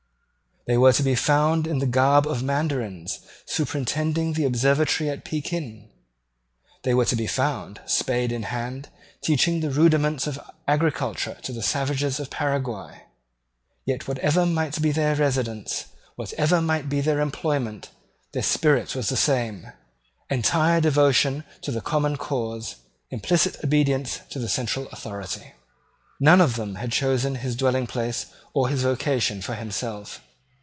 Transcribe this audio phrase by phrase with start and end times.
[0.67, 3.17] They were to be found in the garb of Mandarins,
[3.47, 5.89] superintending the observatory at Pekin.
[6.83, 8.89] They were to be found, spade in hand,
[9.23, 13.01] teaching the rudiments of agriculture to the savages of Paraguay.
[13.85, 17.89] Yet, whatever might be their residence, whatever might be their employment,
[18.31, 19.73] their spirit was the same,
[20.29, 22.75] entire devotion to the common cause,
[23.09, 25.53] implicit obedience to the central authority.
[26.19, 30.21] None of them had chosen his dwelling place or his vocation for himself.